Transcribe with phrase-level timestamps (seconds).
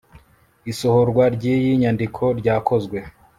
[0.71, 2.97] isohorwa ry iyi nyandiko ryakozwe